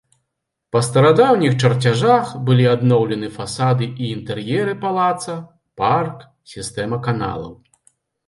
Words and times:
Па 0.75 0.79
старадаўніх 0.85 1.51
чарцяжах 1.67 2.31
былі 2.47 2.63
адноўлены 2.75 3.27
фасады 3.37 3.85
і 4.05 4.09
інтэр'еры 4.15 4.73
палаца, 4.87 5.37
парк, 5.81 6.23
сістэма 6.55 6.97
каналаў. 7.09 7.53